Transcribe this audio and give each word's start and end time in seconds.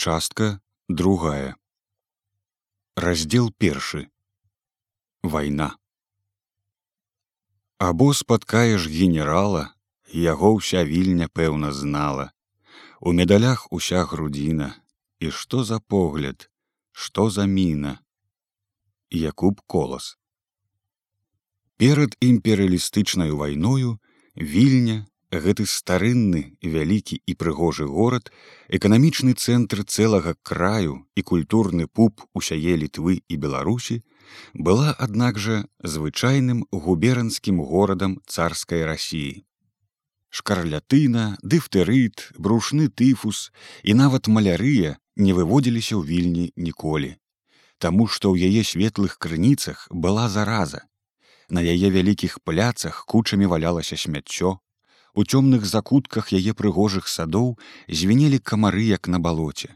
Частка 0.00 0.62
другая. 0.88 1.56
Раздзел 2.96 3.52
першы. 3.52 4.08
Вайна. 5.22 5.76
Або 7.76 8.14
спаткаеш 8.14 8.86
генерала, 8.88 9.76
яго 10.08 10.56
ўся 10.56 10.88
вільня 10.88 11.28
пэўна 11.28 11.76
знала. 11.76 12.32
У 13.04 13.12
медалях 13.12 13.68
уся 13.68 14.00
грудзіна, 14.08 14.72
і 15.20 15.28
што 15.28 15.68
за 15.68 15.80
погляд, 15.84 16.48
што 16.96 17.28
за 17.28 17.44
міна. 17.44 18.00
Якуб 19.12 19.60
колас. 19.68 20.16
Перад 21.76 22.16
імперыялістычнаю 22.24 23.36
вайною 23.36 24.00
вільня 24.32 25.04
гэты 25.30 25.66
старынны 25.66 26.42
вялікі 26.62 27.20
і 27.26 27.34
прыгожы 27.42 27.86
горад 27.86 28.32
эканамічны 28.68 29.34
цэнтр 29.34 29.84
цэлага 29.84 30.34
краю 30.42 31.06
і 31.14 31.22
культурны 31.22 31.86
пуп 31.86 32.26
усяе 32.34 32.74
літвы 32.80 33.22
і 33.28 33.36
беларусі 33.36 34.02
была 34.54 34.90
аднак 34.98 35.38
жа 35.38 35.62
звычайным 35.82 36.66
губеранскім 36.72 37.62
горадам 37.62 38.18
царскай 38.26 38.84
рассіі 38.84 39.46
шкарлятына 40.30 41.36
дыфтэрыт 41.42 42.30
брушны 42.38 42.88
тыфус 42.88 43.50
і 43.82 43.94
нават 43.98 44.30
малярыя 44.30 44.96
не 45.16 45.34
выводзіліся 45.34 45.98
ў 45.98 46.02
вільні 46.06 46.46
ніколі. 46.56 47.18
Таму 47.82 48.06
што 48.06 48.30
ў 48.30 48.46
яе 48.46 48.62
светлых 48.62 49.18
крыніцах 49.18 49.86
была 49.90 50.28
зараза. 50.30 50.86
На 51.50 51.60
яе 51.66 51.90
вялікіх 51.90 52.38
пляцах 52.46 53.04
кучамі 53.10 53.50
валялася 53.50 53.98
смяццё 53.98 54.58
У 55.14 55.24
цёмных 55.24 55.66
закутках 55.66 56.30
яе 56.30 56.54
прыгожых 56.54 57.08
садоў 57.10 57.58
звенелі 57.88 58.38
камары 58.38 58.84
як 58.86 59.08
на 59.08 59.18
балоце, 59.18 59.74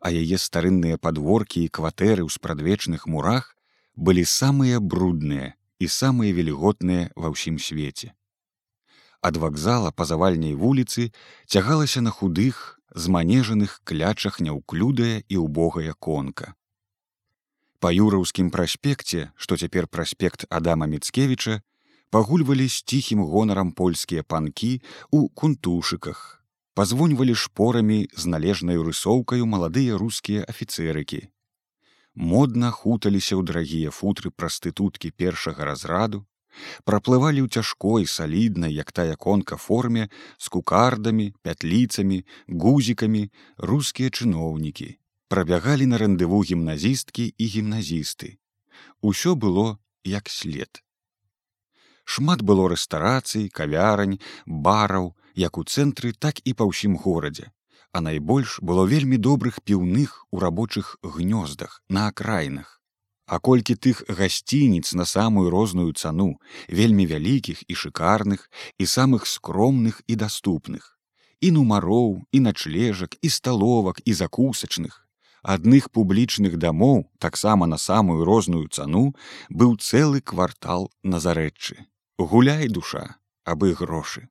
а 0.00 0.12
яе 0.12 0.36
старынныя 0.38 0.98
падворкі 0.98 1.64
і 1.64 1.72
кватэры 1.72 2.22
ў 2.24 2.30
спрадвечных 2.30 3.06
мурах 3.08 3.56
былі 3.96 4.24
самыя 4.28 4.80
брудныя 4.80 5.54
і 5.80 5.88
самыя 5.88 6.36
вільготныя 6.36 7.10
ва 7.16 7.32
ўсім 7.32 7.56
свеце. 7.58 8.12
Ад 9.24 9.40
вакзала 9.40 9.90
па 9.90 10.04
завальняй 10.04 10.52
вуліцы 10.52 11.08
цягалася 11.48 12.04
на 12.04 12.12
худых, 12.12 12.78
зманежаных 12.94 13.80
клячах 13.84 14.36
няўклюдая 14.40 15.24
і 15.28 15.40
ўбогая 15.40 15.94
конка. 15.96 16.52
Па 17.80 17.90
юраўскім 17.92 18.50
праспекце, 18.52 19.32
што 19.36 19.56
цяпер 19.56 19.88
праспект 19.88 20.44
Адама 20.48 20.86
Мецкевіча, 20.86 21.60
пагульвалі 22.14 22.68
з 22.70 22.82
ціхім 22.86 23.26
гонарам 23.26 23.70
польскія 23.72 24.22
панкі 24.22 24.72
у 25.10 25.26
кунтушыках 25.28 26.20
пазвоньвалі 26.78 27.34
шпорамі 27.34 27.96
з 28.14 28.30
належнай 28.34 28.78
рысоўкаю 28.88 29.48
маладыя 29.54 29.98
рускія 30.02 30.44
афіцэрыкі 30.52 31.18
модна 32.14 32.70
хуталіся 32.70 33.34
ў 33.34 33.42
дарагія 33.50 33.90
футры 33.90 34.30
прастытуткі 34.30 35.10
першага 35.10 35.66
разраду. 35.70 36.22
Праплывалі 36.86 37.42
ў 37.42 37.50
цяжкой 37.50 38.06
саліднай 38.06 38.70
як 38.70 38.94
тая 38.94 39.18
конка 39.18 39.58
форме 39.58 40.06
з 40.38 40.54
кукардамі 40.54 41.34
пятліцамі 41.42 42.22
гузікамі 42.46 43.24
рускія 43.58 44.14
чыноўнікі 44.14 44.88
прабягалі 45.34 45.90
на 45.90 45.98
рэндыву 45.98 46.46
гімназісткі 46.46 47.26
і 47.34 47.52
гімназісты 47.58 48.34
усё 49.02 49.34
было 49.34 49.66
як 50.06 50.30
след 50.30 50.83
шмат 52.04 52.42
было 52.42 52.68
рэстарацый 52.70 53.48
кавярань 53.48 54.18
бараў 54.46 55.14
як 55.34 55.58
у 55.58 55.64
цэнтры 55.64 56.12
так 56.12 56.40
і 56.44 56.54
па 56.54 56.64
ўсім 56.70 56.96
горадзе. 57.04 57.50
А 57.94 58.00
найбольш 58.00 58.58
было 58.60 58.86
вельмі 58.90 59.18
добрых 59.18 59.62
піўных 59.62 60.26
у 60.30 60.38
рабочых 60.42 60.96
гнёздах 61.02 61.82
на 61.88 62.08
акраінах. 62.08 62.80
А 63.26 63.38
колькі 63.38 63.74
тых 63.74 64.02
гасцініц 64.08 64.92
на 64.94 65.04
самую 65.04 65.50
розную 65.50 65.92
цану 65.92 66.36
вельмі 66.68 67.06
вялікіх 67.06 67.62
і 67.66 67.74
шыкарных 67.74 68.50
і 68.78 68.84
самых 68.86 69.26
скромных 69.26 70.02
і 70.06 70.16
даступных. 70.16 70.98
І 71.40 71.50
нумароў 71.50 72.22
і 72.32 72.40
начлежак 72.40 73.16
і 73.22 73.28
сталовак 73.28 74.02
і 74.04 74.12
закусачных. 74.12 75.00
Адных 75.42 75.90
публічных 75.90 76.56
дамоў 76.56 77.10
таксама 77.18 77.66
на 77.66 77.78
самую 77.78 78.24
розную 78.24 78.68
цану 78.68 79.14
быў 79.50 79.76
цэлы 79.76 80.20
квартал 80.20 80.90
на 81.02 81.20
зарэччы 81.20 81.84
гуляй 82.18 82.68
душа 82.68 83.16
абы 83.44 83.74
грошы. 83.74 84.28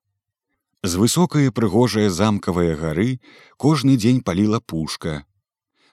З 0.83 0.99
высокае 0.99 1.51
прыгожае 1.51 2.09
замкавыя 2.09 2.75
гары 2.75 3.19
кожны 3.57 3.95
дзень 3.95 4.21
паліла 4.21 4.59
пушка. 4.59 5.23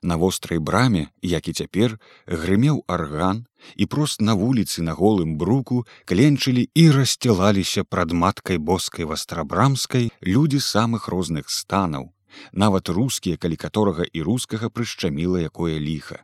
На 0.02 0.16
вострай 0.16 0.58
браме 0.58 1.10
як 1.22 1.48
і 1.48 1.52
цяпер 1.52 1.98
грымеў 2.26 2.84
арган 2.86 3.44
і 3.76 3.86
прост 3.86 4.22
на 4.22 4.34
вуліцы 4.34 4.82
на 4.82 4.94
голым 4.94 5.36
бруку 5.36 5.84
кленчылі 6.06 6.70
і 6.74 6.84
рассцілаліся 6.90 7.84
прад 7.84 8.12
маткай 8.12 8.58
боскай 8.58 9.04
вастрабрамскай 9.04 10.10
людзі 10.22 10.62
самых 10.62 11.10
розных 11.10 11.50
станаў 11.50 12.14
нават 12.52 12.88
рускія 12.88 13.36
калі 13.36 13.58
каторага 13.58 14.06
і 14.06 14.22
рускага 14.22 14.70
прышчаміла 14.70 15.42
якое 15.42 15.78
ліха. 15.78 16.22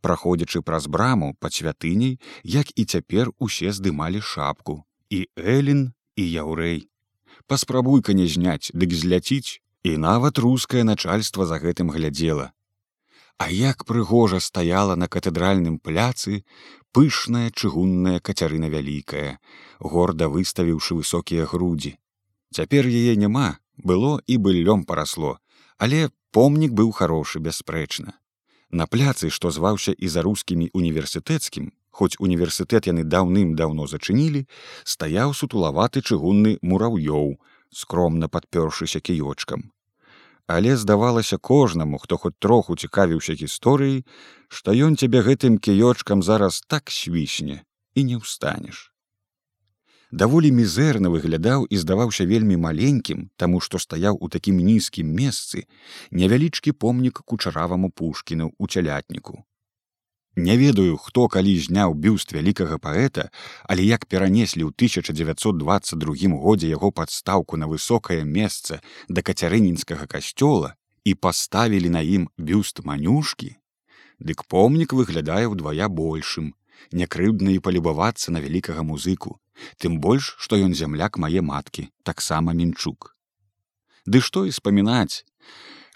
Праходзячы 0.00 0.62
праз 0.62 0.86
браму 0.86 1.34
пад 1.40 1.56
святыняй 1.56 2.20
як 2.44 2.70
і 2.76 2.84
цяпер 2.84 3.32
усе 3.38 3.72
здымалі 3.72 4.20
шапку 4.20 4.84
і 5.10 5.26
Элін 5.36 5.92
і 6.16 6.24
яўрэй. 6.30 6.86
Паспрабуй-ка 7.46 8.14
не 8.14 8.26
зняць, 8.26 8.70
дык 8.72 8.94
зляціць, 8.94 9.60
і 9.82 9.96
нават 9.96 10.38
рускае 10.38 10.84
начальства 10.84 11.46
за 11.46 11.58
гэтым 11.58 11.90
глядзела. 11.90 12.52
А 13.38 13.48
як 13.50 13.84
прыгожа 13.88 14.40
стаяла 14.40 14.94
на 14.94 15.08
катэдральным 15.08 15.78
пляцы 15.78 16.44
пышная 16.92 17.50
чыгунная 17.50 18.20
кацярына 18.20 18.68
вялікая, 18.68 19.40
горда 19.80 20.28
выставіўшы 20.28 21.00
высокія 21.00 21.46
грудзі. 21.48 21.96
Цяпер 22.52 22.86
яе 22.86 23.16
няма, 23.16 23.58
было 23.76 24.20
і 24.26 24.36
быллём 24.36 24.84
парасло, 24.84 25.38
але 25.78 26.10
помнік 26.36 26.72
быў 26.76 26.92
харошы 26.92 27.40
бясспрэчна. 27.40 28.12
На 28.70 28.86
пляцы, 28.86 29.30
што 29.30 29.50
зваўся 29.50 29.92
і 29.92 30.08
за 30.08 30.22
рускімі 30.22 30.70
універсітэцкім, 30.74 31.72
хоць 31.90 32.16
універсітэт 32.18 32.86
яны 32.90 33.04
даўным-даўно 33.04 33.86
зачынілі, 33.90 34.46
стаяў 34.84 35.34
сутулаваты 35.34 36.02
чыгунны 36.02 36.58
мураўёў, 36.62 37.36
скромна 37.70 38.28
падпёршыся 38.28 39.00
кіёчкам. 39.00 39.70
Але 40.46 40.76
здавалася 40.76 41.38
кожнаму, 41.38 41.98
хто 41.98 42.16
хоць 42.16 42.38
троху 42.38 42.76
цікавіўся 42.76 43.34
гісторыяй, 43.38 44.04
што 44.48 44.74
ён 44.74 44.96
цябе 44.96 45.22
гэтым 45.22 45.58
кіёчкам 45.58 46.22
зараз 46.22 46.62
так 46.66 46.90
свісне 46.90 47.62
і 47.94 48.04
не 48.04 48.16
ўстанеш. 48.18 48.90
Даволі 50.10 50.50
мізэрна 50.50 51.06
выглядаў 51.06 51.70
і 51.70 51.78
здаваўся 51.78 52.26
вельмі 52.26 52.56
маленькім, 52.58 53.30
таму 53.38 53.60
што 53.62 53.78
стаяў 53.78 54.18
у 54.18 54.28
такім 54.28 54.58
нізкім 54.58 55.06
месцы 55.06 55.62
невялічкі 56.10 56.74
помнік 56.74 57.22
кучараваму 57.22 57.94
пушкіну 57.94 58.50
ў 58.58 58.66
цялятніку. 58.66 59.46
Не 60.36 60.56
ведаю, 60.56 60.96
хто 60.96 61.26
калі 61.26 61.58
зняў 61.58 61.94
бюст 61.94 62.30
вялікага 62.32 62.78
паэта, 62.78 63.30
але 63.66 63.82
як 63.82 64.06
перанеслі 64.06 64.62
ў 64.62 64.70
1922 64.70 66.38
годзе 66.38 66.70
яго 66.70 66.94
падстаўку 66.94 67.58
на 67.58 67.66
высокае 67.66 68.22
месца 68.22 68.78
да 69.08 69.26
кацярынінскага 69.26 70.06
касцёла 70.06 70.78
і 71.02 71.14
паставілі 71.14 71.90
на 71.90 72.02
ім 72.06 72.30
бюст 72.38 72.84
манюшкі, 72.86 73.58
Дык 74.20 74.44
помнік 74.44 74.92
выглядае 74.92 75.48
ўдвая 75.48 75.88
большым, 75.88 76.52
някрыўдна 76.92 77.56
і 77.56 77.62
палюбавацца 77.64 78.28
на 78.30 78.44
вялікага 78.44 78.84
музыку, 78.84 79.40
тым 79.80 79.96
больш, 79.98 80.36
што 80.36 80.60
ён 80.60 80.76
зямляк 80.76 81.16
мае 81.16 81.40
маткі, 81.40 81.88
таксама 82.04 82.52
мінчук. 82.52 83.16
Ды 84.04 84.20
што 84.20 84.44
і 84.44 84.52
спамінаць, 84.52 85.24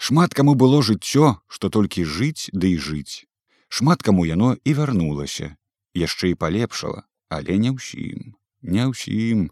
шмат 0.01 0.33
каму 0.33 0.57
было 0.57 0.81
жыццё, 0.81 1.37
што 1.47 1.69
толькі 1.69 2.03
жыць 2.03 2.49
ды 2.49 2.59
да 2.65 2.67
і 2.73 2.77
жыць 2.81 3.29
шмат 3.69 4.01
каму 4.01 4.25
яно 4.25 4.55
і 4.63 4.73
вярнулася. 4.73 5.55
Яшчэ 5.95 6.35
і 6.35 6.39
палепшала 6.39 7.03
але 7.29 7.57
не 7.57 7.71
ўсім 7.73 8.35
не 8.61 8.85
ўсім 8.89 9.49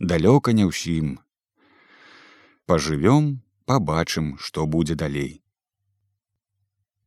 далёка 0.00 0.52
не 0.52 0.66
ўсім. 0.66 1.18
Пажывём 2.66 3.42
пабачым 3.66 4.36
што 4.38 4.66
будзе 4.66 4.94
далей. 4.94 5.42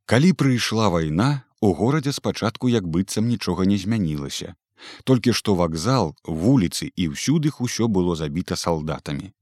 Калі 0.05 0.33
прыйшла 0.33 0.89
вайна 0.89 1.43
у 1.61 1.73
горадзе 1.73 2.13
спачатку 2.15 2.69
як 2.69 2.87
быццам 2.87 3.27
нічога 3.27 3.65
не 3.65 3.77
змянілася. 3.77 4.55
Толькі 5.03 5.35
што 5.35 5.55
вакзал 5.59 6.15
вуліцы 6.23 6.87
і 6.95 7.11
ўсюдых 7.11 7.59
усё 7.59 7.91
было 7.91 8.15
забіта 8.15 8.55
салдатамі 8.55 9.33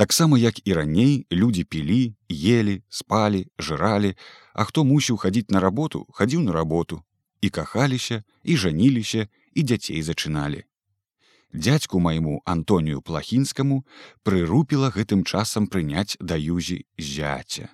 таксама 0.00 0.38
як 0.40 0.64
і 0.64 0.72
раней 0.80 1.26
людзі 1.28 1.64
пілі 1.64 2.00
ели 2.32 2.80
спалі 2.88 3.44
жралі 3.60 4.14
а 4.54 4.64
хто 4.64 4.84
мусіў 4.88 5.20
хадзіць 5.20 5.52
на 5.52 5.60
работу 5.60 6.06
хадзіў 6.16 6.40
на 6.48 6.56
работу. 6.56 7.02
І 7.40 7.48
кахаліся 7.48 8.22
і 8.44 8.56
жаніліся 8.56 9.28
і 9.54 9.60
дзяцей 9.62 10.02
зачыналі 10.02 10.64
дядзьку 11.52 12.00
майму 12.00 12.40
антонію 12.44 13.02
плахінскаму 13.02 13.84
прырупіла 14.22 14.90
гэтым 14.96 15.24
часам 15.24 15.66
прыняць 15.66 16.16
да 16.20 16.36
юзі 16.36 16.84
зяця 16.98 17.68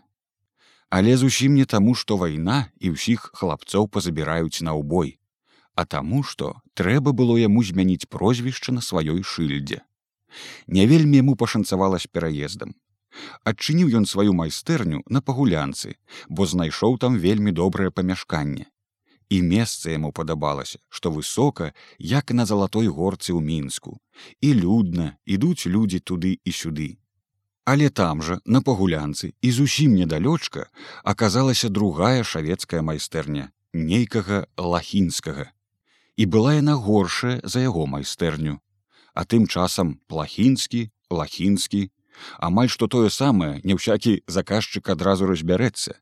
Але 0.90 1.16
зусім 1.16 1.54
не 1.54 1.64
таму, 1.64 1.94
што 1.94 2.16
вайна 2.16 2.70
і 2.78 2.94
ўсіх 2.94 3.30
хлапцоў 3.34 3.88
пазабіраюць 3.90 4.62
на 4.62 4.74
ўбой, 4.78 5.18
а 5.74 5.82
таму, 5.84 6.22
што 6.22 6.54
трэба 6.78 7.10
было 7.10 7.34
яму 7.38 7.66
змяніць 7.66 8.06
прозвішча 8.06 8.72
на 8.72 8.80
сваёй 8.80 9.26
шыльдзе. 9.26 9.82
Не 10.66 10.86
вельмі 10.86 11.22
яму 11.22 11.36
пашанцавала 11.36 11.98
з 11.98 12.06
пераездам. 12.06 12.74
Адчыніў 13.44 13.92
ён 13.98 14.06
сваю 14.06 14.32
майстэрню 14.36 15.02
на 15.08 15.20
пагулянцы, 15.20 15.96
бо 16.28 16.46
знайшоў 16.46 16.98
там 16.98 17.18
вельмі 17.18 17.52
добрае 17.52 17.90
памяшканне. 17.90 18.66
І 19.28 19.42
месца 19.42 19.90
яму 19.90 20.12
падабалася, 20.12 20.78
што 20.88 21.10
высока, 21.10 21.72
як 21.98 22.30
на 22.30 22.46
залатой 22.46 22.86
горцы 22.86 23.32
ў 23.34 23.40
мінску, 23.42 23.98
і 24.40 24.54
людна 24.54 25.16
ідуць 25.26 25.66
людзі 25.66 25.98
туды 25.98 26.38
і 26.44 26.52
сюды. 26.52 26.88
Але 27.66 27.88
там 27.90 28.22
жа 28.22 28.38
на 28.44 28.62
пагулянцы 28.62 29.32
і 29.42 29.50
зусім 29.50 29.98
недалёчка 29.98 30.68
аказалася 31.02 31.68
другая 31.68 32.22
шавецкая 32.22 32.82
майстэрня 32.82 33.50
нейкага 33.74 34.46
лахінскага. 34.56 35.50
І 36.16 36.24
была 36.30 36.54
яна 36.56 36.78
горшая 36.78 37.40
за 37.42 37.60
яго 37.66 37.86
майстэрню. 37.90 38.60
А 39.16 39.24
тым 39.24 39.46
часам 39.48 39.96
плахінскі, 40.12 40.90
лахінскі, 41.08 41.88
амаль 42.36 42.68
што 42.68 42.88
тое 42.94 43.08
самае 43.08 43.64
не 43.64 43.76
ўсякі 43.78 44.20
заказчык 44.28 44.92
адразу 44.92 45.28
разбярэцца. 45.30 45.96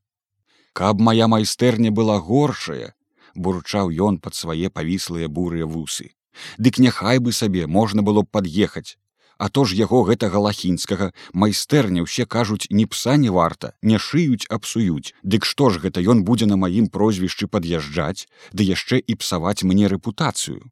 Каб 0.75 0.99
моя 0.99 1.31
майстэрня 1.31 1.95
была 1.95 2.19
горшая, 2.19 2.95
бурчаў 3.35 3.95
ён 3.95 4.19
пад 4.19 4.35
свае 4.35 4.67
павіслыя 4.67 5.31
бурыя 5.31 5.67
вусы. 5.67 6.11
Дык 6.59 6.83
няхай 6.83 7.23
бы 7.23 7.31
сабе 7.33 7.69
можна 7.71 8.03
было 8.03 8.27
б 8.27 8.35
пад'ехаць. 8.35 8.99
А 9.39 9.49
то 9.49 9.65
ж 9.65 9.79
яго 9.79 10.03
гэтага 10.11 10.43
лахінскага 10.43 11.11
майстэрня 11.35 12.03
ўсе 12.07 12.27
кажуць 12.27 12.67
ні 12.71 12.87
пса 12.91 13.15
не 13.19 13.31
варта, 13.31 13.75
не 13.83 13.99
шыюць 13.99 14.51
абсуюць. 14.51 15.15
Дык 15.23 15.47
што 15.47 15.71
ж 15.71 15.83
гэта 15.87 16.03
ён 16.03 16.27
будзе 16.27 16.51
на 16.51 16.59
маім 16.59 16.91
прозвішчы 16.91 17.47
пад'язджаць, 17.47 18.27
ды 18.51 18.67
яшчэ 18.67 18.99
і 18.99 19.19
псаваць 19.23 19.63
мне 19.63 19.87
рэпутацыю. 19.91 20.63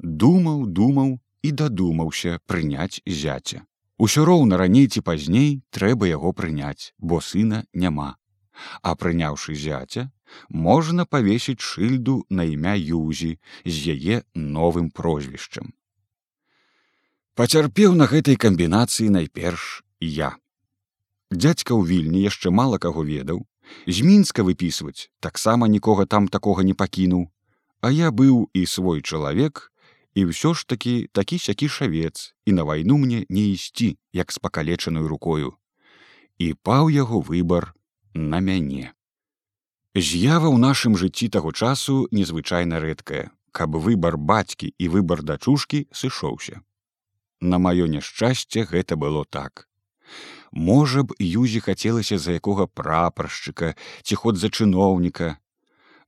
Думаў, 0.00 0.66
думаў 0.68 1.16
і 1.46 1.52
дадумаўся 1.62 2.38
прыняць 2.50 3.02
зяця. 3.06 3.62
Усё 3.98 4.24
роўна 4.28 4.58
раней 4.60 4.88
ці 4.88 5.00
пазней 5.00 5.62
трэба 5.70 6.10
яго 6.10 6.32
прыняць, 6.36 6.92
бо 6.98 7.20
сына 7.20 7.64
няма. 7.72 8.16
А 8.82 8.94
прыняўшы 8.96 9.54
зяця, 9.54 10.10
можна 10.48 11.06
павесіць 11.06 11.60
шыльду 11.60 12.24
на 12.28 12.44
імя 12.44 12.74
юзі 12.76 13.38
з 13.64 13.74
яе 13.94 14.22
новым 14.34 14.90
прозвішчам. 14.90 15.72
Пацярпеў 17.36 17.94
на 17.94 18.08
гэтай 18.08 18.36
камбінацыі 18.40 19.12
найперш 19.12 19.84
я. 20.00 20.36
Дядзька 21.30 21.76
ў 21.76 21.82
вільні 21.84 22.20
яшчэ 22.24 22.50
мала 22.50 22.78
каго 22.80 23.04
ведаў, 23.04 23.44
з 23.86 24.00
мінска 24.00 24.44
выпісваць 24.46 25.08
таксама 25.20 25.68
нікога 25.68 26.06
там 26.06 26.28
такога 26.28 26.64
не 26.64 26.74
пакінуў, 26.74 27.28
а 27.80 27.90
я 27.92 28.10
быў 28.10 28.48
і 28.52 28.66
свой 28.66 29.02
чалавек, 29.02 29.72
і 30.16 30.24
ўсё 30.32 30.56
ж 30.56 30.64
такі 30.64 31.12
такі 31.12 31.36
сякі 31.38 31.68
шавец 31.68 32.32
і 32.48 32.56
на 32.56 32.64
вайну 32.64 32.96
мне 32.96 33.28
не 33.28 33.52
ісці 33.52 33.98
як 34.16 34.32
з 34.32 34.38
пакалечаную 34.40 35.08
рукою. 35.08 35.52
І 36.40 36.56
паў 36.56 36.88
яго 36.88 37.20
выбар 37.20 37.76
на 38.14 38.40
мяне. 38.40 38.96
З'ява 39.92 40.48
ў 40.48 40.56
нашым 40.56 40.96
жыцці 40.96 41.28
таго 41.28 41.52
часу 41.52 42.08
незвычайна 42.12 42.80
рэдкая, 42.80 43.28
каб 43.52 43.76
выбар 43.76 44.16
бацькі 44.16 44.72
і 44.72 44.88
выбар 44.88 45.20
дачушкі 45.20 45.84
сышоўся. 45.92 46.64
На 47.40 47.60
маё 47.60 47.84
няшчасце 47.84 48.64
гэта 48.64 48.96
было 48.96 49.24
так. 49.28 49.68
Можа 50.52 51.04
б, 51.04 51.12
юзі 51.20 51.60
хацелася 51.60 52.16
за 52.16 52.40
якога 52.40 52.64
прапаршчыка 52.64 53.76
ці 54.00 54.14
ход 54.16 54.40
за 54.40 54.48
чыноўніка, 54.48 55.36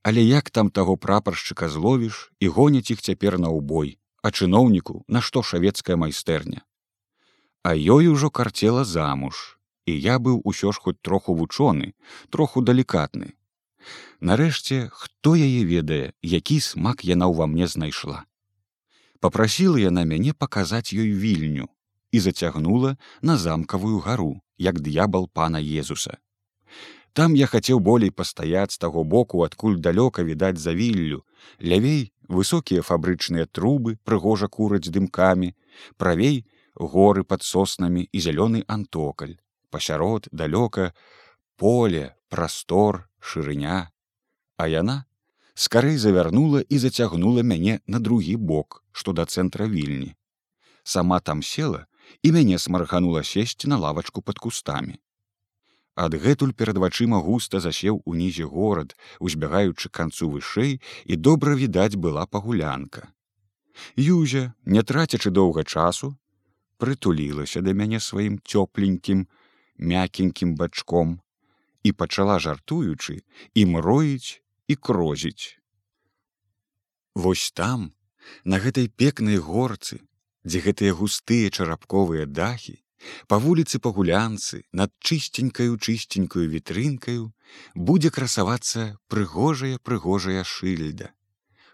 Але 0.03 0.23
як 0.23 0.49
там 0.49 0.69
таго 0.69 0.97
прапаршчыка 0.97 1.69
зловіш 1.69 2.31
і 2.39 2.47
гоняць 2.47 2.91
іх 2.91 3.01
цяпер 3.01 3.39
на 3.39 3.49
ўбой, 3.49 3.97
а 4.23 4.31
чыноўніку 4.31 5.03
нашто 5.07 5.43
шавецкая 5.43 5.97
майстэрня. 5.97 6.63
А 7.63 7.75
ёй 7.75 8.07
ужо 8.07 8.29
карцела 8.29 8.83
замуж, 8.83 9.59
і 9.85 9.99
я 9.99 10.19
быў 10.19 10.39
усё 10.43 10.71
ж 10.71 10.79
хоць 10.79 11.01
троху 11.01 11.35
вучоны, 11.35 11.93
троху 12.29 12.61
далікатны, 12.61 13.35
Нарэшце, 14.19 14.89
хто 14.91 15.35
яе 15.35 15.63
ведае, 15.63 16.11
які 16.21 16.59
смак 16.59 17.05
яна 17.07 17.31
ўва 17.31 17.47
мне 17.47 17.67
знайшла. 17.71 18.23
Папрасіла 19.23 19.79
яна 19.79 20.03
мяне 20.03 20.33
паказаць 20.33 20.91
ёй 20.95 21.11
вільню 21.15 21.67
і 22.11 22.19
зацягнула 22.19 22.95
на 23.21 23.37
замкавую 23.37 23.99
гару, 23.99 24.41
як 24.57 24.79
д'ябал 24.79 25.29
пана 25.31 25.59
Езуса. 25.59 26.17
Там 27.13 27.35
я 27.35 27.47
хацеў 27.47 27.79
болей 27.79 28.11
пастаяць 28.11 28.71
з 28.71 28.77
таго 28.77 29.03
боку, 29.03 29.43
адкуль 29.43 29.79
далёка 29.79 30.23
відаць 30.23 30.59
за 30.61 30.73
віллю, 30.73 31.25
лявей 31.59 32.13
высокія 32.27 32.81
фабрычныя 32.85 33.45
трубы 33.45 33.97
прыгожа 34.05 34.47
кураць 34.47 34.89
дымкамі, 34.89 35.55
правей 35.97 36.45
горы 36.75 37.23
пад 37.23 37.43
соснамі 37.43 38.07
і 38.11 38.19
зялёны 38.19 38.63
антокаль, 38.67 39.37
пасярод 39.69 40.29
далёка, 40.31 40.93
поле, 41.57 42.15
прастор, 42.29 43.09
шырыня, 43.19 43.89
а 44.57 44.67
яна 44.67 45.05
скарэй 45.59 45.97
завярнула 45.97 46.61
і 46.61 46.77
зацягнула 46.77 47.43
мяне 47.43 47.79
на 47.87 47.99
другі 47.99 48.37
бок, 48.37 48.83
што 48.91 49.11
да 49.11 49.25
цэнтра 49.25 49.67
вільні. 49.67 50.15
Сама 50.83 51.19
там 51.19 51.43
села 51.43 51.85
і 52.23 52.31
мяне 52.31 52.59
смарганула 52.59 53.23
сесці 53.23 53.67
на 53.67 53.77
лавачку 53.77 54.21
пад 54.21 54.39
кустамі. 54.39 54.99
Адгэтуль 55.99 56.53
перад 56.55 56.77
вачыма 56.79 57.19
густа 57.23 57.59
засеў 57.59 57.97
унізе 58.07 58.45
горад, 58.47 58.95
узбягаючы 59.19 59.91
канцу 59.91 60.29
вышэй 60.31 60.79
і 61.03 61.17
добра 61.27 61.55
відаць 61.59 61.99
была 61.99 62.23
пагулянка. 62.25 63.11
Юзя, 63.99 64.53
не 64.63 64.83
трацячы 64.83 65.31
доўга 65.39 65.65
часу, 65.67 66.15
прытулілася 66.79 67.59
да 67.65 67.75
мяне 67.75 67.99
сваім 67.99 68.39
цёпленькім, 68.39 69.27
мякенькім 69.91 70.55
бачком, 70.55 71.19
і 71.83 71.91
пачала 71.91 72.39
жартуючы 72.39 73.19
і 73.53 73.65
мроіць 73.75 74.39
і 74.71 74.75
крозіць. 74.75 75.59
Вось 77.15 77.51
там, 77.51 77.91
на 78.43 78.63
гэтай 78.63 78.87
пекнай 78.87 79.35
горцы, 79.35 79.99
дзе 80.47 80.63
гэтыя 80.63 80.95
густыя 80.95 81.51
чарапковыя 81.51 82.23
дахі, 82.23 82.79
па 83.27 83.39
вуліцы 83.43 83.79
пагулянцы 83.79 84.63
над 84.71 84.91
чысценькаю 84.99 85.77
чысценькую 85.77 86.49
вітрынкаю 86.49 87.31
будзе 87.75 88.09
красавацца 88.09 88.97
прыгожая 89.07 89.77
прыгожая 89.79 90.43
шыльда. 90.43 91.13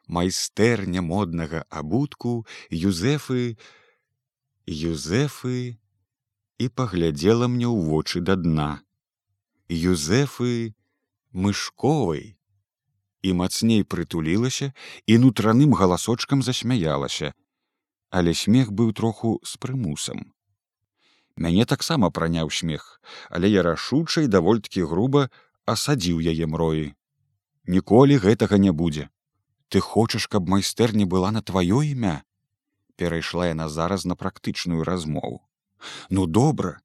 Майстэрня 0.07 1.01
моднага 1.01 1.65
абутку 1.69 2.45
Юзефы, 2.69 3.57
Юзефы 4.67 5.79
і 6.57 6.69
паглядзела 6.69 7.47
мне 7.49 7.65
ў 7.65 7.89
вочы 7.89 8.21
да 8.21 8.35
дна. 8.37 8.69
Юзефы 9.67 10.75
мышковай 11.33 12.37
і 13.25 13.33
мацней 13.33 13.81
прытулілася 13.83 14.71
і 15.09 15.17
нутраным 15.25 15.73
галасочкам 15.73 16.45
засмяялася, 16.45 17.33
але 18.13 18.37
смех 18.37 18.69
быў 18.69 18.93
троху 18.93 19.39
з 19.41 19.57
прымусам. 19.57 20.34
Мяне 21.37 21.65
таксама 21.65 22.09
праняў 22.09 22.49
смех, 22.49 23.01
але 23.29 23.49
я 23.49 23.63
рашуча 23.63 24.21
і 24.23 24.31
давольткі 24.31 24.87
груба 24.87 25.27
асадзіў 25.67 26.23
яе 26.23 26.47
мроі. 26.47 26.95
Ніколі 27.67 28.17
гэтага 28.23 28.57
не 28.57 28.71
будзе. 28.71 29.09
Ты 29.67 29.81
хочаш, 29.83 30.27
каб 30.31 30.47
майстэрня 30.47 31.05
была 31.05 31.31
на 31.35 31.41
тваё 31.41 31.83
імя? 31.83 32.23
Перайшла 32.95 33.51
яна 33.51 33.67
зараз 33.67 34.05
на 34.05 34.15
практычную 34.15 34.87
размову. 34.87 35.41
Ну 36.09 36.25
добра, 36.25 36.79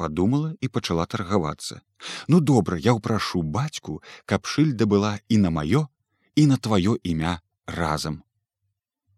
подумала 0.00 0.54
і 0.60 0.68
пачала 0.68 1.04
таргавацца. 1.04 1.82
Ну 2.28 2.40
добра, 2.40 2.80
я 2.80 2.96
ўпрашу 2.96 3.42
бацьку, 3.44 4.00
каб 4.24 4.48
шыльда 4.48 4.88
была 4.88 5.20
і 5.28 5.36
на 5.36 5.52
маё 5.52 5.84
і 6.32 6.46
на 6.46 6.56
тваё 6.56 6.96
імя 7.04 7.40
разам. 7.66 8.24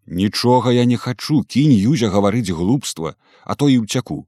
Нічога 0.05 0.75
я 0.75 0.83
не 0.83 0.97
хачу, 0.97 1.43
кінь 1.47 1.71
юзя 1.71 2.11
гаварыць 2.11 2.51
глупства, 2.51 3.15
а 3.47 3.55
то 3.55 3.71
і 3.71 3.87
ўцяку. 3.87 4.27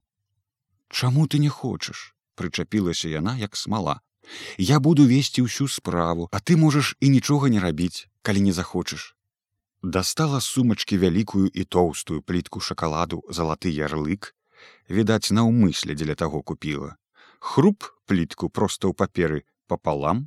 Чаму 0.88 1.26
ты 1.26 1.38
не 1.38 1.48
хочаш? 1.48 2.14
прычапілася 2.36 3.08
яна 3.08 3.36
як 3.36 3.56
смала. 3.56 4.00
Я 4.58 4.80
буду 4.80 5.06
весці 5.06 5.46
ўсю 5.46 5.68
справу, 5.68 6.28
а 6.32 6.40
ты 6.40 6.56
можаш 6.56 6.96
і 7.00 7.08
нічога 7.08 7.48
не 7.48 7.60
рабіць, 7.60 8.08
калі 8.22 8.40
не 8.40 8.52
захочаш. 8.52 9.16
Дастала 9.82 10.40
сумачкі 10.40 10.98
вялікую 10.98 11.48
і 11.48 11.64
тоўстую 11.64 12.22
плітку 12.22 12.60
шакаладу 12.60 13.22
залаты 13.30 13.70
ярлык 13.70 14.34
відаць 14.90 15.32
наўмысле 15.38 15.94
дзеля 15.98 16.14
таго 16.22 16.42
купіла 16.42 16.96
хруп 17.50 17.86
плітку 18.06 18.48
проста 18.48 18.88
ў 18.88 18.94
паперы 19.02 19.42
пополам 19.72 20.22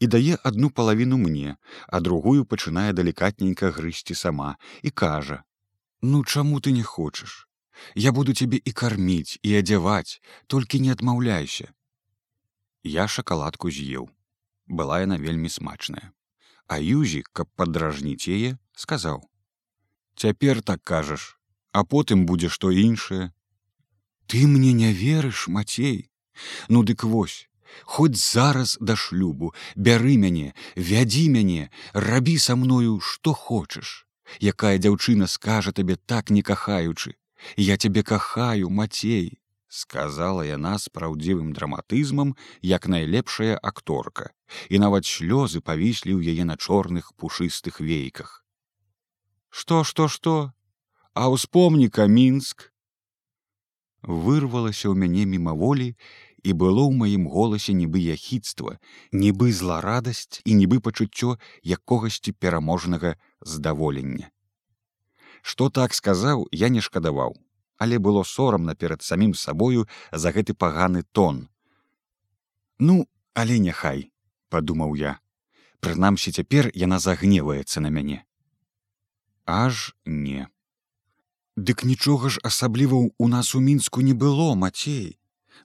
і 0.00 0.08
дае 0.14 0.38
одну 0.50 0.70
палавіну 0.70 1.18
мне 1.22 1.56
а 1.88 2.00
другую 2.00 2.46
пачынае 2.52 2.92
далікатненька 3.00 3.70
грызці 3.76 4.18
сама 4.22 4.50
і 4.82 4.90
кажа 5.02 5.42
ну 6.02 6.24
чаму 6.24 6.60
ты 6.60 6.72
не 6.78 6.82
хочаш 6.82 7.36
я 7.94 8.12
буду 8.12 8.34
цябе 8.34 8.60
і 8.64 8.72
карміць 8.72 9.38
і 9.42 9.56
адзяваць 9.62 10.20
толькі 10.46 10.80
не 10.80 10.92
адмаўляйся 10.92 11.72
Я 12.86 13.08
шакаладку 13.10 13.70
з'еў. 13.70 14.06
Была 14.70 15.00
яна 15.02 15.16
вельмі 15.18 15.48
смачная. 15.50 16.12
А 16.70 16.78
Юзі, 16.78 17.22
каб 17.32 17.50
падражніць 17.58 18.30
яе, 18.30 18.58
сказаў: 18.78 19.26
«Цяпер 20.14 20.62
так 20.62 20.82
кажаш, 20.86 21.24
а 21.72 21.82
потым 21.82 22.26
будзе 22.30 22.48
што 22.48 22.70
іншае. 22.70 23.34
Ты 24.26 24.46
мне 24.46 24.72
не 24.72 24.92
верыш, 24.92 25.48
Мацей. 25.48 26.10
Ну 26.68 26.82
дык 26.82 27.02
вось, 27.02 27.48
Хоць 27.82 28.16
зараз 28.16 28.78
да 28.80 28.96
шлюбу, 28.96 29.52
бяры 29.74 30.16
мяне, 30.16 30.54
вядзі 30.76 31.28
мяне, 31.34 31.70
рабі 31.92 32.38
са 32.38 32.56
мною, 32.56 33.00
што 33.00 33.34
хочаш. 33.34 34.06
Якая 34.40 34.78
дзяўчына 34.78 35.26
скажа 35.26 35.72
табе 35.72 35.96
так 35.96 36.30
не 36.30 36.42
кахаючы. 36.42 37.14
Я 37.56 37.76
цябе 37.76 38.02
кахаю, 38.02 38.70
Мацей, 38.70 39.38
сказала 39.68 40.42
яна 40.46 40.78
з 40.78 40.90
праўдзівым 40.90 41.52
драматызмам, 41.52 42.34
як 42.62 42.88
найлепшая 42.88 43.58
акторка, 43.62 44.32
і 44.70 44.78
нават 44.82 45.06
слёзы 45.06 45.60
павіслі 45.60 46.16
ў 46.16 46.34
яе 46.34 46.44
на 46.48 46.56
чорных 46.56 47.12
пушыстых 47.14 47.80
вейках. 47.80 48.44
Што, 49.50 49.84
што, 49.84 50.08
што? 50.08 50.52
А 51.14 51.28
ўспомніка 51.32 52.06
мінск 52.06 52.70
вырвалася 54.02 54.92
ў 54.92 54.94
мяне 54.94 55.24
мімаволі 55.26 55.96
і 56.46 56.50
было 56.52 56.86
ў 56.86 56.92
маім 56.94 57.26
голасе 57.26 57.74
нібы 57.74 58.04
яхідства, 58.06 58.78
нібы 59.10 59.50
зларадасць 59.50 60.44
і 60.44 60.54
нібы 60.60 60.78
пачуццё 60.78 61.36
якогасьці 61.64 62.36
пераможнага 62.36 63.16
здаволення. 63.40 64.30
Што 65.46 65.68
так 65.70 65.94
сказаў, 65.94 66.48
я 66.50 66.68
не 66.74 66.80
шкадаваў, 66.82 67.36
але 67.78 67.98
было 68.02 68.24
сорамна 68.26 68.74
перад 68.74 69.06
самім 69.08 69.34
сабою 69.38 69.86
за 70.10 70.32
гэты 70.34 70.58
паганы 70.58 71.04
тон. 71.18 71.46
Ну, 72.82 73.06
але 73.32 73.60
няхай, 73.62 74.10
падумаў 74.50 74.98
я. 74.98 75.14
Прынамсі 75.78 76.34
цяпер 76.34 76.70
яна 76.74 76.98
загневаецца 76.98 77.84
на 77.86 77.94
мяне. 77.94 78.18
Аж 79.46 79.94
не. 80.04 80.50
Дык 81.54 81.86
нічога 81.86 82.34
ж 82.34 82.42
асабліва 82.42 82.98
ў 83.06 83.30
нас 83.30 83.54
у 83.54 83.62
мінску 83.62 84.02
не 84.02 84.18
было 84.18 84.50
мацей. 84.58 85.14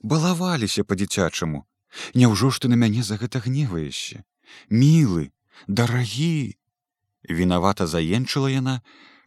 Балаваліся 0.02 0.86
па-дзіцячаму. 0.86 1.66
Няўжо 2.14 2.54
ж 2.54 2.62
ты 2.62 2.70
на 2.70 2.78
мяне 2.78 3.02
за 3.02 3.18
гэта 3.18 3.42
гневаешся. 3.42 4.22
Мілы, 4.70 5.32
дарагі. 5.66 6.54
Вінавата 7.26 7.90
заенчыла 7.90 8.46
яна, 8.46 8.78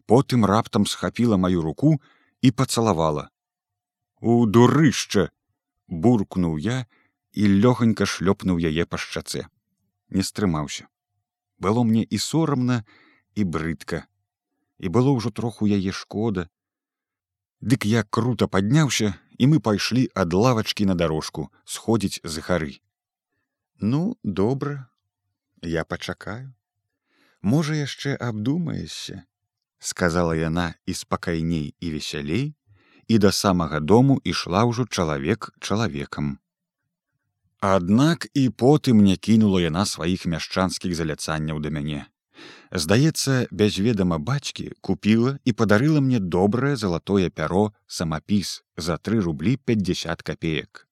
потым 0.05 0.45
раптам 0.45 0.85
схапіла 0.85 1.38
маю 1.38 1.62
руку 1.62 2.01
і 2.41 2.51
пацалавала. 2.51 3.29
У 4.21 4.45
дурышча! 4.45 5.29
буркнуў 5.88 6.57
я 6.57 6.85
і 7.33 7.47
лёгонька 7.62 8.05
шлёпнуў 8.09 8.57
яе 8.57 8.85
па 8.85 8.97
шчаце. 8.97 9.45
Не 10.09 10.24
стрымаўся. 10.24 10.88
Было 11.59 11.83
мне 11.83 12.03
і 12.03 12.17
сорамна 12.17 12.83
і 13.35 13.43
брыдка. 13.43 14.07
І 14.79 14.89
было 14.89 15.13
ўжо 15.15 15.31
троху 15.31 15.67
яе 15.67 15.91
шкода. 15.91 16.50
Дык 17.62 17.85
я 17.85 18.03
круто 18.03 18.47
падняўся 18.47 19.13
і 19.38 19.47
мы 19.51 19.59
пайшлі 19.59 20.09
ад 20.15 20.33
лавачкі 20.33 20.85
на 20.85 20.95
дарожку 20.95 21.51
сходзіць 21.65 22.21
з 22.24 22.43
гары. 22.47 22.74
Ну, 23.79 24.17
добра, 24.24 24.88
я 25.62 25.83
пачакаю. 25.83 26.53
Можа 27.41 27.75
яшчэ 27.75 28.15
абдумаешся, 28.15 29.24
сказала 29.79 30.36
яна 30.36 30.74
і 30.86 30.94
спакайней 30.94 31.75
і 31.79 31.91
весялей, 31.91 32.55
і 33.08 33.17
да 33.17 33.32
самага 33.32 33.79
дому 33.79 34.22
ішла 34.24 34.65
ўжо 34.65 34.86
чалавек 34.89 35.51
чалавекам. 35.60 36.39
Аднак 37.60 38.27
і 38.34 38.50
потым 38.50 39.01
не 39.01 39.15
кінула 39.17 39.62
яна 39.62 39.86
сваіх 39.86 40.25
мяшчанскіх 40.25 40.94
заляцанняў 40.96 41.62
да 41.62 41.70
мяне. 41.70 42.05
Здаецца, 42.72 43.48
без 43.51 43.77
ведама 43.79 44.17
бацькі 44.20 44.72
купіла 44.82 45.38
і 45.46 45.53
падарыла 45.53 46.01
мне 46.01 46.20
добрае 46.20 46.75
залатое 46.75 47.29
пяро 47.29 47.72
самапіс 47.88 48.63
за 48.77 48.98
тры 48.98 49.22
рублі 49.22 49.55
50 49.58 50.22
копеек. 50.22 50.88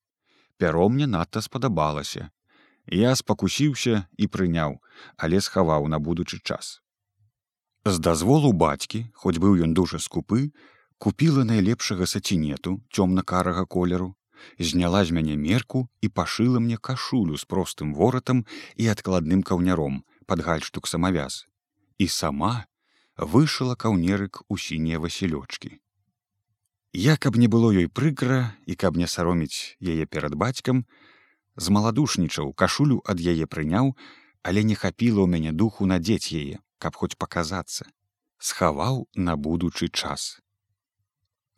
Пяро 0.58 0.88
мне 0.90 1.08
надта 1.08 1.42
спадабалася. 1.42 2.30
Я 2.88 3.16
спакусіўся 3.16 4.08
і 4.18 4.28
прыняў, 4.28 4.80
але 5.18 5.42
схаваў 5.42 5.88
на 5.88 6.00
будучы 6.00 6.40
час. 6.44 6.83
З 7.86 8.00
дазволу 8.00 8.54
бацькі, 8.56 9.06
хоць 9.12 9.40
быў 9.44 9.60
ён 9.68 9.74
дужа 9.76 10.00
скупы, 10.00 10.56
купіла 11.04 11.44
найлепшага 11.44 12.08
сацінету 12.08 12.80
цёмна-карага 12.88 13.66
колеру, 13.68 14.16
зняла 14.60 15.04
з 15.04 15.12
мяне 15.12 15.36
мерку 15.36 15.90
і 16.00 16.08
пашыла 16.08 16.64
мне 16.64 16.78
кашулю 16.78 17.36
з 17.36 17.44
простым 17.44 17.92
воратам 17.94 18.46
і 18.80 18.88
адкладным 18.88 19.44
каўняром 19.44 20.04
пад 20.26 20.48
гальштук 20.48 20.88
самавяз 20.88 21.44
і 22.00 22.08
сама 22.08 22.66
вышыла 23.18 23.76
каўнерык 23.76 24.44
у 24.48 24.58
сінія 24.58 25.04
васілёчкі. 25.04 25.76
Я 26.94 27.18
каб 27.18 27.36
не 27.36 27.52
было 27.52 27.76
ёй 27.76 27.92
прыкра 27.92 28.56
і 28.66 28.80
каб 28.80 28.96
не 28.96 29.12
сароміць 29.12 29.76
яе 29.84 30.06
перад 30.06 30.40
бацькам, 30.40 30.86
змаладушнічаў 31.58 32.54
кашулю 32.54 33.04
ад 33.04 33.20
яе 33.20 33.44
прыняў, 33.44 33.96
але 34.42 34.64
не 34.64 34.76
хапіла 34.76 35.26
ў 35.26 35.28
мяне 35.28 35.52
духу 35.52 35.84
надзець 35.84 36.32
яе, 36.32 36.64
каб 36.84 37.00
хоць 37.00 37.16
паказацца, 37.16 37.88
схаваў 38.50 39.08
на 39.16 39.36
будучы 39.48 39.88
час. 39.88 40.44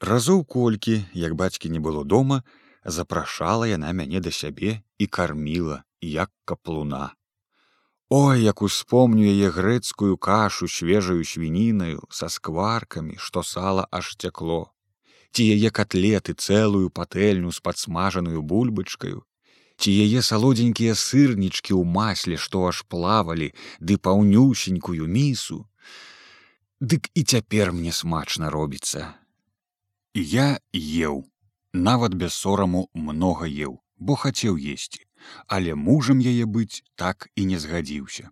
Разоў 0.10 0.46
колькі, 0.46 1.02
як 1.14 1.36
бацькі 1.36 1.74
не 1.74 1.82
было 1.82 2.06
дома, 2.06 2.44
запрашала 2.86 3.66
яна 3.66 3.92
мяне 4.00 4.22
да 4.22 4.32
сябе 4.32 4.82
і 5.02 5.08
карміла 5.08 5.84
як 6.02 6.32
каплуна. 6.46 7.16
Ой, 8.10 8.44
як 8.46 8.62
успомню 8.62 9.26
яе 9.26 9.50
грэцкую 9.50 10.18
кашу 10.22 10.68
свежаю 10.70 11.26
свінінаю 11.26 12.06
са 12.12 12.30
скваркамі, 12.30 13.18
што 13.18 13.42
сала 13.42 13.88
аж 13.90 14.14
цякло, 14.22 14.70
ці 15.34 15.42
яе 15.58 15.74
котлеты 15.74 16.38
цэлую 16.38 16.94
патэльню 16.94 17.50
з 17.50 17.66
падсмажаную 17.66 18.46
бульбачкаю, 18.46 19.26
ці 19.78 19.92
яе 19.92 20.22
салодзенькія 20.22 20.96
сырнічкі 20.96 21.74
ў 21.76 21.84
масле, 21.86 22.38
што 22.38 22.68
аж 22.72 22.84
плавалі 22.88 23.52
ды 23.80 23.98
паўнюсенькую 23.98 25.08
місу. 25.08 25.66
Дык 26.80 27.10
і 27.14 27.24
цяпер 27.24 27.72
мне 27.72 27.92
смачна 27.92 28.50
робіцца. 28.50 29.16
Я 30.14 30.60
еў, 30.74 31.26
нават 31.74 32.14
без 32.14 32.34
сораму 32.34 32.88
многа 32.94 33.48
еў, 33.48 33.82
бо 33.98 34.16
хацеў 34.16 34.56
есці 34.60 35.06
але 35.48 35.76
мужам 35.76 36.20
яе 36.20 36.46
быць 36.58 36.84
так 36.96 37.30
і 37.36 37.46
не 37.52 37.60
згадзіўся. 37.60 38.30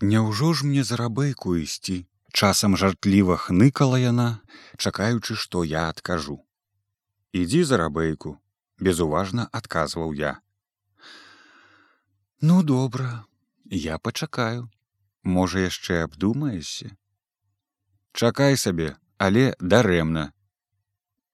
Няўжо 0.00 0.52
ж 0.54 0.66
мне 0.66 0.84
зарабэйку 0.88 1.56
ісці, 1.58 1.96
часам 2.32 2.76
жартліва 2.76 3.36
хныкала 3.44 3.98
яна, 3.98 4.28
чакаючы, 4.76 5.34
што 5.34 5.64
я 5.64 5.88
адкажу. 5.92 6.38
Ідзі 7.34 7.64
зарабэйку, 7.70 8.38
безуважна 8.78 9.48
адказваў 9.52 10.14
я. 10.14 10.38
Ну 12.40 12.62
добра, 12.62 13.24
я 13.64 13.98
пачакаю, 13.98 14.70
можа 15.22 15.66
яшчэ 15.66 16.02
абдумаешся. 16.06 16.94
Чакай 18.12 18.56
сабе, 18.56 18.96
але 19.18 19.54
дарэмна, 19.60 20.32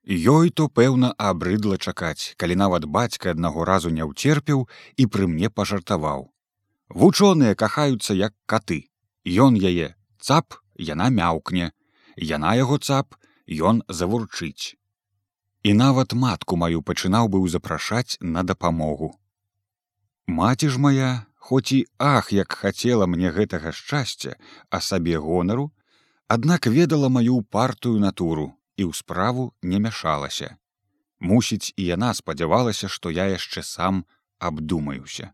Ёй 0.04 0.50
то 0.50 0.68
пэўна 0.68 1.14
абрыдла 1.16 1.78
чакаць, 1.78 2.36
калі 2.36 2.56
нават 2.60 2.84
бацька 2.84 3.30
аднаго 3.32 3.64
разу 3.64 3.88
не 3.88 4.04
ўцерпеў 4.04 4.68
і 5.00 5.06
пры 5.08 5.26
мне 5.26 5.48
пажартаваў. 5.48 6.28
Вучоныя 6.92 7.54
кахаюцца 7.56 8.12
як 8.12 8.36
каты. 8.44 8.92
Ён 9.24 9.56
яе 9.56 9.96
цап, 10.20 10.60
яна 10.76 11.08
мяўкне, 11.08 11.72
яна 12.20 12.52
яго 12.60 12.76
цап, 12.76 13.16
ён 13.48 13.80
завурчыць. 13.88 14.76
І 15.64 15.72
нават 15.74 16.12
матку 16.12 16.56
маю 16.60 16.82
пачынаў 16.88 17.28
быў 17.34 17.44
запрашаць 17.48 18.18
на 18.20 18.42
дапамогу. 18.48 19.14
Маці 20.38 20.68
ж 20.68 20.80
моя, 20.86 21.12
хоць 21.36 21.72
і 21.72 21.78
ах, 21.98 22.32
як 22.36 22.52
хацела 22.52 23.06
мне 23.06 23.32
гэтага 23.32 23.72
шчасця, 23.72 24.36
а 24.68 24.80
сабе 24.80 25.16
гонару, 25.16 25.72
аднак 26.28 26.66
ведала 26.66 27.08
маю 27.08 27.40
партую 27.56 27.96
натуру 28.00 28.52
і 28.76 28.84
ў 28.84 28.92
справу 28.92 29.52
не 29.62 29.80
мяшалася. 29.80 30.56
Мусіць, 31.20 31.72
і 31.80 31.88
яна 31.88 32.12
спадзявалася, 32.12 32.92
што 32.92 33.08
я 33.08 33.24
яшчэ 33.32 33.64
сам 33.64 34.04
абдумаюся. 34.38 35.32